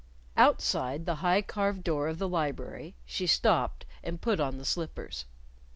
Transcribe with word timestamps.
Outside 0.35 1.05
the 1.05 1.17
high 1.21 1.43
carved 1.43 1.83
door 1.83 2.07
of 2.07 2.17
the 2.17 2.27
library 2.27 2.95
she 3.05 3.27
stopped 3.27 3.85
and 4.03 4.19
put 4.19 4.39
on 4.39 4.57
the 4.57 4.65
slippers. 4.65 5.25